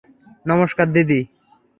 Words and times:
নমষ্কার, 0.45 0.87
দিদি। 0.95 1.19